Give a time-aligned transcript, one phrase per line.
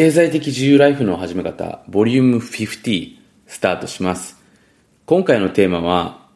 [0.00, 4.38] 経済的自由ライフの始め方、ボリューム50スタートします。
[5.04, 6.26] 今回のテーマは、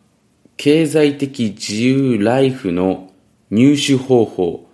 [0.58, 3.10] 経済的自由ライフの
[3.50, 4.68] 入手方法、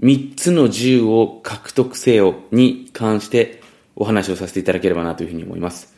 [0.00, 3.62] 3つの自由を獲得せよに関して
[3.96, 5.92] お話をさせていただければなというふうに思います。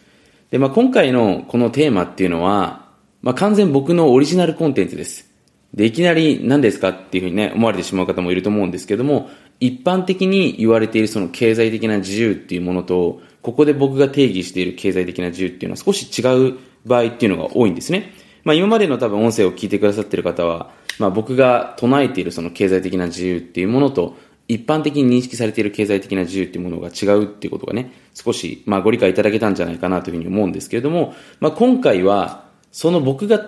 [0.51, 2.89] で、まあ、今回のこのテーマっていうのは、
[3.21, 5.30] まあ、完全僕のオリジナルコンテンツです。
[5.75, 18.12] で、いきなり何ですかっていうふうにね、思われてしまう方もいると思うんですけども、一般的に言われているその経済的な自由っていうものと、ここで僕が定義している経済的な自由っていうのは少し違う場合っていうのが多いんですね。
[18.45, 24.17] まあ今までの多分音声を聞いてくださってる方は、まあ僕が唱えているその経済的な自由っていうものと、
[24.48, 33.39] 一般的に認識されている経済的な自由っていうものが違うっていうことがね、少しまあご理解いただけたんじゃないかなというふうに思うんですけれども、まあ今回は、その僕が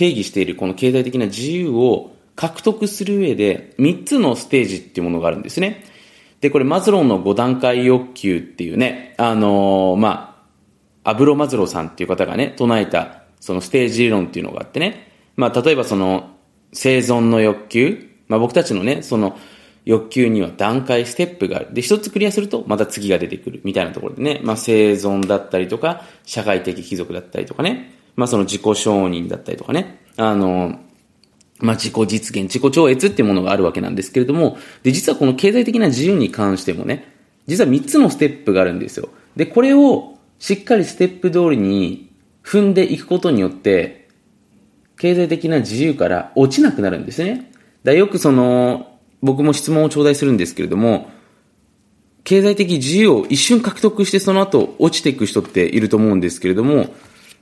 [0.00, 5.84] 定義しているこの経済的な自由を獲得する上で3つのステージっていうものがあるんですね。
[6.40, 10.42] で、これマズローの5段階欲求っていうね、あのー、ま
[11.04, 16.30] あ、アブロ・マズローさんっていう方がね、唱えたそのステージ理論っていうのがあってね、まあ、例えばその
[16.72, 19.36] 生存の欲求、まあ、僕たちのね、その
[19.84, 21.74] 欲求には段階、ステップがある。
[21.74, 23.60] で、一つクリアすると、また次が出てくる。
[23.64, 30.78] みたいなところでね、まあ、生存だったりとか、社会的貴族だったりとかね、まあ、その自己承認だったりとかね、あの、
[31.60, 37.14] まあ、自己実現、自己超越っていうものがあるわけなんですけれども、で、実はこの経済的な自由に関してもね、
[37.46, 39.08] 実は3つのステップがあるんですよ。
[39.36, 42.10] で、これをしっかりステップ通りに
[42.42, 44.08] 踏んでいくことによって、
[44.98, 47.52] 経済的な自由から落ちなくなるんですね。
[47.84, 51.10] だよくその、僕も質問を頂戴するんですけれども、
[52.24, 56.94] 経済的自由を一瞬獲得してその後落ちていく人っていると思うんですけれども、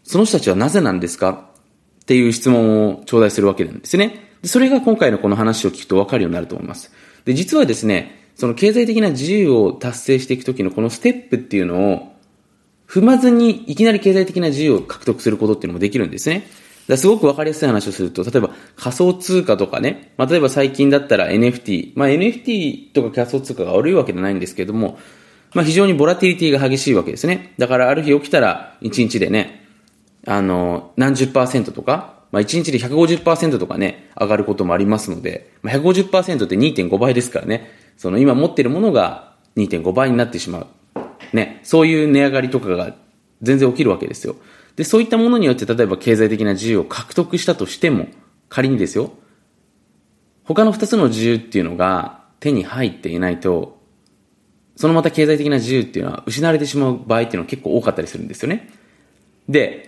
[0.05, 1.31] その人たちはなぜなんですか？
[1.31, 4.29] っていう質問を頂戴するわけなんですね。
[4.43, 6.93] でそれが今回のこの話を聞くと分かるようになると思います。
[7.25, 12.15] で、実はですね、その経済的な自由を達成していくときのこのステップっていうのを、
[12.89, 16.47] 踏まずにいきなり経済的な自由を獲得することっていうのもできるんですね。
[16.87, 24.99] だすごく分かりやすい話をすると、例えば仮想通貨とかね、まあ、例えば最近だったら NFT、まあ、NFT とか仮想通貨が悪いわけじゃないんですけども、
[25.53, 27.53] まあ、非常にボラティリティが激しいわけですね。
[27.59, 29.58] だからある日起きたら1日でね、
[30.27, 40.67] あの、何十パーセントとか、まあ、1日で150%とかね、上がることもありますので、まあ、150%って2.5倍ですからね、その今持ってるものが2.5倍になってしまう。
[41.33, 42.95] ね、そういう値上がりとかが
[43.43, 44.37] 全然起きるわけですよ。
[44.77, 48.09] で、そういったものによって例えば経済的な自由を獲得したとしても、
[48.49, 49.13] 仮にですよ、
[50.45, 53.79] 他の2つの自由っていうのが手に入っていないと、
[54.77, 58.71] そのまた経済的な自由っていうのは失われてしまう場合っていうのは結構多かったりするんですよね。
[59.49, 59.88] で、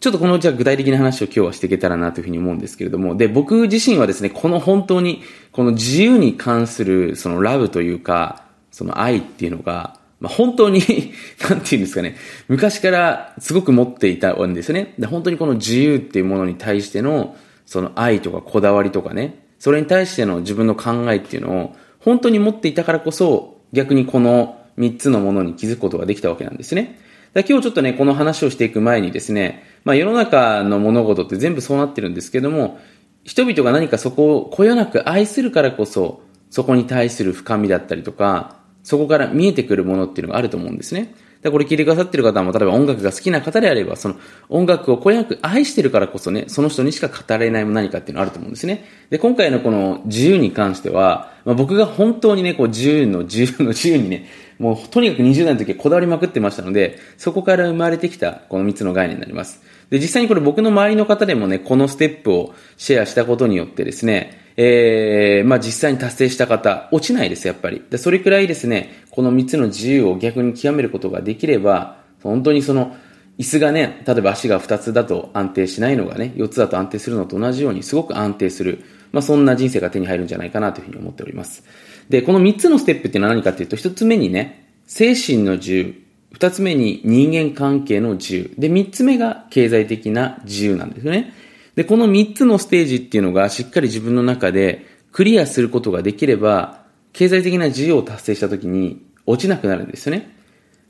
[0.00, 5.22] ちょっとこのじゃあ具体的な話を今日はしていけたらなというふうに思うんですけれども、で、僕自身はですね、この本当に、
[5.52, 10.80] この自由に関するそのラブというか、その愛っていうのが、まあ、本当に
[11.48, 12.16] なんていうんですかね、
[12.48, 14.94] 昔からすごく持っていたんですね。
[14.98, 26.98] で、本当にこの自由っていうものに対しての、その愛とかこだわりとかね、それに対しての自分の考えっていうのを、本当に持っていたからこそ、逆にこの3つのものに気づくことができたわけなんですね。
[27.32, 32.80] 今日ちょっとね、この話をしていく前にですね、まあ世の中の物事って全部そうなってるんですけども、
[33.22, 41.14] 人々が何かそこをこよなく愛するからこそ、そこに対する深みだったりとか、そこから見えてくるものっていうのがあると思うんですね。
[41.42, 44.16] で、これ聞いてくださってる方も、例えば音楽が好きな方であれば、その
[44.48, 48.84] 音楽をこよなく愛してるからこそね、その人にしか語れない何かっていうのがあると思うんですね。
[49.08, 54.26] で、今回のこの自由に関しては、まあ、僕が本当にね、こう自由の自由の自由にね、
[54.60, 59.62] もうとにかく20代の時はこだわりまくってましたので、そこから生まれてきたこの3つの概念になります。
[59.88, 67.82] で、実際にこれ僕の周りの方でもね、このステップをシェアしたことによってですね、えー、まあ実際に達成した方、落ちないです、やっぱり。
[67.88, 72.94] で、それくらいですね、この3つの自由を逆に極めることができれば、本当にその、
[73.38, 78.84] 椅子がね、例えば足が2つだと安定しないのがね、4つだと安定するのと同じように、すごく安定する。
[79.12, 81.64] まあそんな人生が手に入るんじゃないかなというふうに思っております。
[82.10, 85.94] で、この3つのステップっていうのは何かっていうと、1つ目にね、精神の自由。
[86.34, 88.54] 2つ目に人間関係の自由。
[88.58, 91.32] で、3つ目が経済的な自由なんですよね。
[91.76, 100.34] で、この3つのステージっていうのがしっかり自分の中でクリアすることができれば、経済的な自由を達成した時に落ちなくなるんですよね。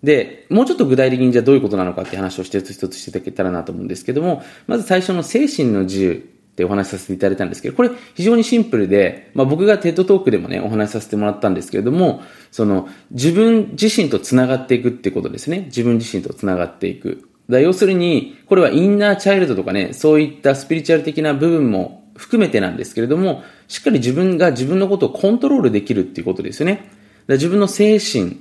[0.03, 6.40] で、もうちょっと具体的にじゃあどういうことなのかって話を一つ一つしていただけたらなと思うんですけども、まず最初の精神の自由。
[6.61, 15.63] ってお話しさせていただいたんですけど、これ非常にシンプルで、まあ僕がテッドトークでもね、お話しさせてもらったんですけれども、その自分自身と繋がっていくってことですね。
[15.67, 17.29] 自分自身と繋がっていく。
[17.49, 26.91] だ要するに、これはインナーチャイルドとかね、そういったスピリチュアル的な部分も含めてなんですけれども、しっかり自分が自分のことをコントロールできるっていうことですよね。
[27.27, 28.35] だ自分の精神っ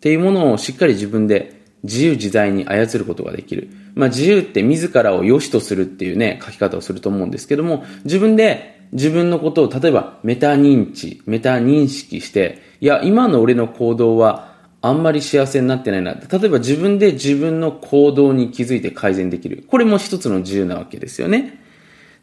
[0.00, 3.68] ていうものをしっかり自分で自由自在に操ることができる。
[3.94, 16.14] まあ自由って自らを良しとするっていうね、書き方をすると思うんですけども、自分で自分のことを例えばメタ認知、メタ認識して、いや、今の俺の行動はあんまり幸せになってないな。
[16.14, 19.64] 例えば自分で自分の行動に気づいて改善できる。
[19.68, 21.60] これも一つの自由なわけですよね。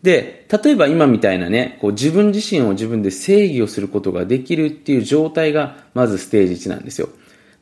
[0.01, 7.10] で、例えば今みたいなね、こう自分自身を自分で制御をすることができるっていう状態が、まずステージ1なんですよ。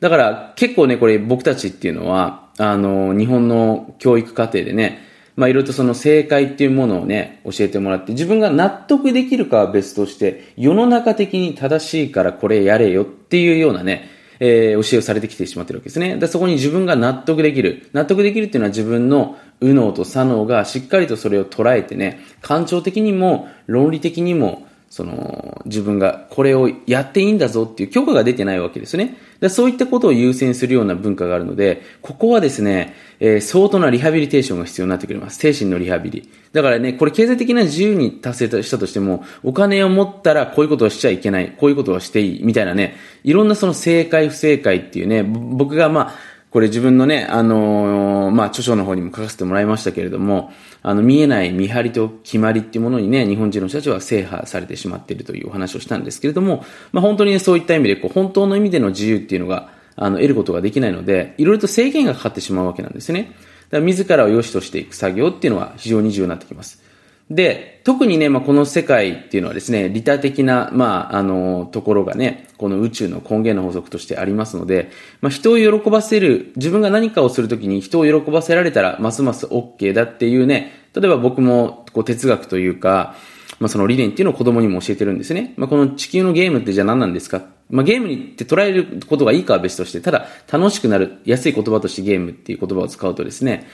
[0.00, 5.02] だから結構ね、これ僕たちっていうのは、あの、日本の教育課程でね、
[5.36, 14.10] まあいろいろとその正解っていうものをね、教えてもらって、自分が納得できるかは別として、世の中的に正しいからこれやれよっていうようなね、
[14.40, 16.16] えー、教えをされてきてしまってるわけですね。
[16.16, 17.88] でそこに自分が納得できる。
[17.92, 29.16] 納得できるっていうのは自分の右脳と左脳がしっかりとそれを捉えてね、感情的にも論理的にもその、自分がこれをやっていいんだぞっていう許可が出てないわけですね。
[29.40, 35.38] でそういったことを優先するような文化があるので、ここはですね、えー、相当なリハビリテーションが必要になってくります。
[35.38, 36.30] 精神のリハビリ。
[36.52, 42.94] だからね、これ経済的な自由に達成したとしても、お金を持ったらこういうことをしちゃいけない、こういうことをしていい、みたいなね、
[43.24, 50.52] いろんなその正解不正解っていうね、僕がまあ、これ自分のね、あのー、まあ、著書の方にも書かせてもらいましたけれども、
[50.82, 63.32] あの、見えない見張りと決まりっていうものにね、日本人の人たちは制覇されてしまっているというお話をしたんですけれども、まあ、本当にね、そういった意味で、こう、本当の意味での自由っていうのが、あの、得ることができないので、いろいろと制限がかかってしまうわけなんですね。
[63.70, 66.84] だから自らを良しとしていく作業っていうのは非常に重要になってきます。
[67.30, 74.90] で、特にね、まあ、この世界っていうのはですね、利他的な、まあ、あの、ところがね、この宇宙の根源の法則としてありますので、
[75.20, 83.16] まあ、人を喜ばせる、自分が何かをするときに人を喜ばせられたら、ますます OK だっていうね、例えば僕も、こう、哲学というか、
[83.60, 85.52] まあ、その理念っていうのを子供にも教えてるんですね。
[85.58, 87.42] まあ、この地球のゲームってじゃあ何なんですか？
[87.68, 93.66] まあ、ゲームにって捉えることがいいかは別として、ただ楽しくなる、安い言葉としてゲームっていう言葉を使うとですね、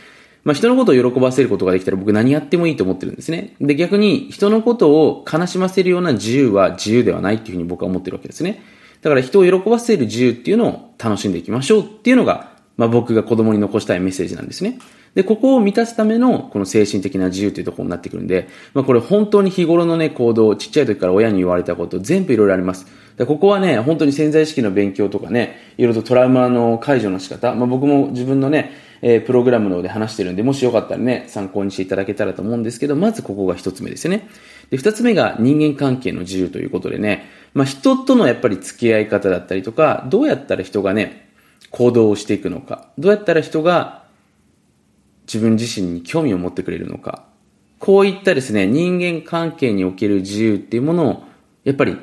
[0.42, 3.56] まあ、人のことを喜ばせることができたら僕何やってもいいと思ってるんですね。
[3.60, 8.62] で、逆に人のことを悲しませるような自由は自由ではないっていうふうに僕は思ってるわけですね。
[9.02, 14.78] だから人を喜ばせる自由っていうのを楽しんでいきましょうっていうのが、まあ、僕が子供に残したいメッセージなんですね。
[15.14, 22.86] で、ここを満たすためのこの精神的な自由っていうところになってくるんで、まあ、これ本当に日頃のね、行動、ちっちゃい時から親に言われたこと全部いろいろあります。
[23.16, 34.28] でここはね、本当に潜在意識の勉強とかね、いろいろとトラウマの解除の仕方、まあ、僕も自分のね、えー、プログラムの方で話してるんで、もしよかったらね、参考にしていただけたらと思うんですけど、まずここが一つ目ですよね。
[34.70, 41.28] で、二つ目が人間関係の自由ということでね、まあ、人とのやっぱり付き合い方だったりとか、どうやったら人がね、
[41.70, 44.04] 行動をしていくのか、どうやったら人が
[45.26, 47.24] 自分自身に興味を持ってくれるのか、
[47.78, 51.24] こういったですね、人間関係における自由っていうものを、
[51.64, 51.96] やっぱり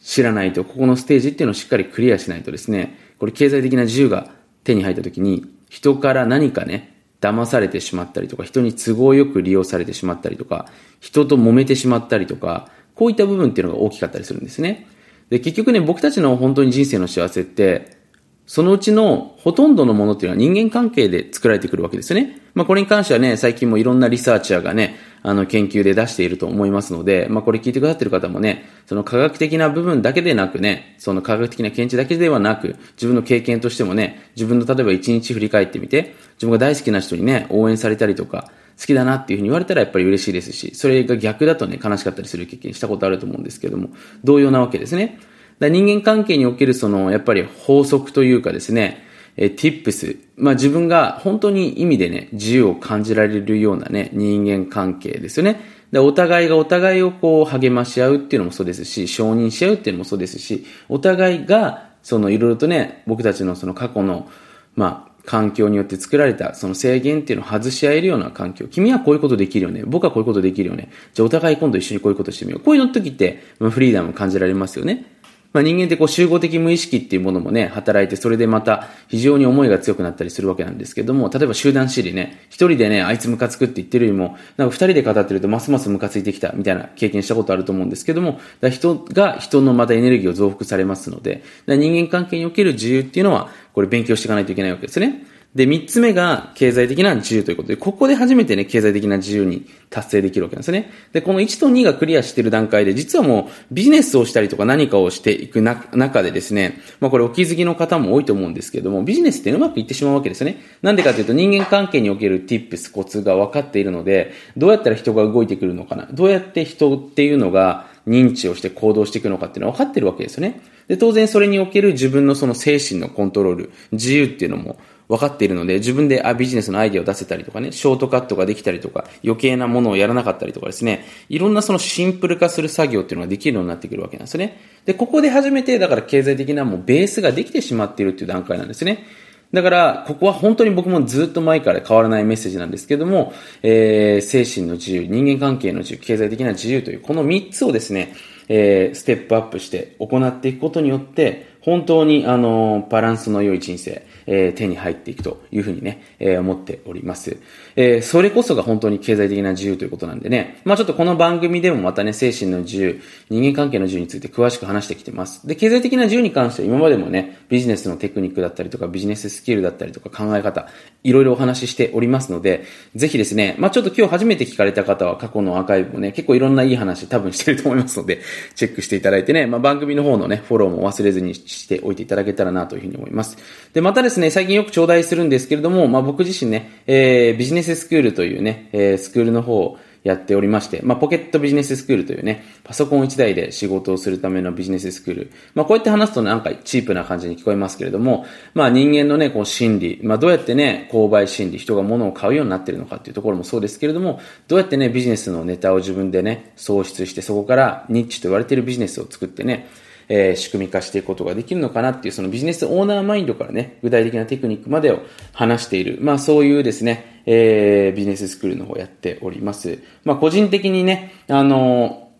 [0.00, 4.30] 知らないと、ここのステージっていうのをしっかりクリアしないとですね、これ経済的な自由が
[4.64, 6.91] 手に入った時に、人から何かね、
[7.22, 10.66] 騙されてしまったりとか、人に都合よく利用されてしまったりとか、
[11.00, 14.88] 人と揉めてしまったりとか、こういった部分っていうのが大きかったりするんですね。
[15.30, 18.01] で、結局ね、僕たちの本当に人生の幸せって、
[18.46, 22.40] そのうちのほとんどのものっていうのは人間関係で作られてくるわけですよね。
[22.54, 43.90] まあこれに関してはね、最近もいろんなリサーチャーがね、あの研究で出していると思いますので、まあこれ聞いてくださってる方もね、その科学的な部分だけでなくね、その科学的な見地だけではなく、自分の経験としてもね、自分の例えば一日振り返ってみて、自分が大好きな人にね、応援されたりとか、好きだなっていうふうに言われたらやっぱり嬉しいですし、それが逆だとね、悲しかったりする経験したことあると思うんですけども、
[44.24, 45.18] 同様なわけですね。
[45.62, 50.18] だ人間関係におけるその、やっぱり法則というかですね、え、tips。
[50.36, 55.60] まあ自分が本当に意味でね、自由を感じられるようなね、人間関係ですよね。
[55.90, 64.28] で、お互いがお互いをこう励まし合うっていうのもそうですし、承認し合うっていうのもそうですし、お互いが、そのいろいろとね、僕たちのその過去の、
[64.74, 68.66] まあ、環境によって作られたその制限っていうのを外し合えるような環境。
[68.68, 69.84] 君はこういうことできるよね。
[69.86, 70.90] 僕はこういうことできるよね。
[71.14, 72.60] じゃあお互い今度一緒にこういうことしてみよう。
[72.60, 75.06] こういうの時って、まあ、フリーダムを感じられますよね。
[75.52, 95.24] まあ、人間ってこう集合的無意識っていうものもね、働いて、それでまた非常に思いが強くなったりするわけなんですけども、例えば集団心理ね、一人でね、あいつムカつくって言ってるよりも、なんか二人で語ってるとますますムカついてきたみたいな経験したことあると思うんですけども、だ人が人のまたエネルギーを増幅されますので、人間関係における自由っていうのは、これ勉強していかないといけないわけですね。
[95.54, 100.90] で、三つ目が経済的な自由ということで、ここで初めてね、経済的な自由に達成できるわけなんですね。
[101.12, 110.56] で、この1と2がクリアしている段階で、実はもうビジネスをしたりとか何かをしていく中でですね、まあこれお気づきの方も多いと思うんですけども、ビジネスってうまくいってしまうわけですよね。
[110.80, 120.62] なんでかというと人間関係における tips、コツが分かっているので、どうやったら人が動いてくるのかな、どうやって人っていうのが認知をして行動していくのかっていうのは分かってるわけですよね。
[120.88, 124.78] で、当然それにおける自分のその精神のコントロール、自由っていうのも
[125.08, 134.60] 分かっているので、自分であビジネスのアイデアを出せたりとかね、ショートカットができたりとか、余計なものをやらなかったりとかですね、いろんなそのシンプル化する作業っていうのができるようになってくるわけなんですね。
[134.84, 139.06] で、ここで初めて、だから経済的なもうベースができてしまっているっていう段階なんですね。
[139.52, 148.14] だから、ここは本当に僕もずっと前から変わらないメッセージなんですけども、えー、精神の自由、人間関係の自由、経済的な自由という、この3つをですね、
[148.48, 157.36] えー、ステップアップして行っていくことによって、本当に、あの、バランスの良い人生、えー、手に入っていくというふうにね、えー、思っております。
[157.76, 163.00] えー、それこそが本当に経済的な自由ということなんでね、まあちょっとこの番組でもまたね、精神の自由、
[163.30, 165.46] 人間関係の自由について詳しく話してきてます。
[165.46, 170.68] で、経済的な自由に関しては今までもね、ビジネスのテクニックだったりとか、ビジネススキルだったりとか考え方、
[171.04, 178.22] いろいろお話ししておりますので、ぜひですね、まあちょっと今日初めて聞かれた方は過去のアーカイブもね、結構いろんないい話多分してると思いますので、
[178.54, 183.36] チェックしていただいてね、まあ番組の方のね、フォローも忘れずにしておいていただけたらなというふうに思います。
[183.74, 195.32] で、またですね、最近よく頂戴するんですけれども、まあ僕自身ね、えー、ビジネススクールというね、えー、スクールの方をやっておりまして、まあ、ポケットビジネススクールというね、パソコン1台で仕事をするためのビジネススクール。
[195.54, 209.68] まあ、こうやって話すとなんかチープな感じに聞こえますけれども、まあ、人間のね、こう心理、まあ、どうやってね、購買心理、人が物を買うようになってるのかっていうところもそうですけれども、どうやってね、ビジネスのネタを自分でね、創出して、そこからニッチと言われているビジネスを作ってね、
[210.08, 215.00] えー、仕組み化していくことができるのかなっていう、そのビジネスオーナーマインドからね、具体的なテクニックまでを
[215.32, 219.82] 話している、まあそういうですね、えー、ビジネススクールの方をやっております。
[220.04, 222.11] まあ個人的にね、あの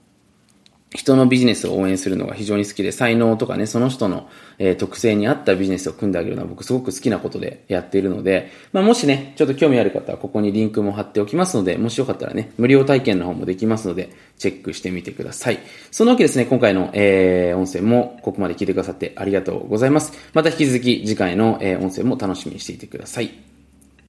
[0.95, 15.59] 人のビジネスを応援するのが非常に好きで、才能とかね、その人の、え、特性に合ったビジネスを組んであげるのは僕すごく好きなことでやっているので、まあ、もしね、ちょっと興味ある方はここにリンクも貼っておきますので、もしよかったらね、無料体験の方もできますので、チェックしてみてください。
[15.91, 20.13] そのわけですね、今回の、えー、音声もここまで聞いてくださってありがとうございます。
[20.35, 23.52] また引き続き次回の、えー、音声も楽しみにしていてください。